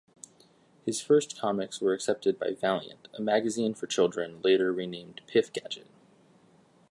His 0.83 0.99
first 0.99 1.39
comics 1.39 1.79
were 1.79 1.93
accepted 1.93 2.39
by 2.39 2.53
"Vaillant", 2.55 3.05
a 3.13 3.21
magazine 3.21 3.75
for 3.75 3.85
children 3.85 4.41
later 4.43 4.73
renamed 4.73 5.21
"Pif-Gadget". 5.27 5.85